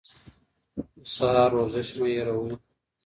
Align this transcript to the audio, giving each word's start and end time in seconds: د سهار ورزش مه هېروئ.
د 1.05 1.05
سهار 1.13 1.51
ورزش 1.57 1.89
مه 1.99 2.07
هېروئ. 2.15 2.53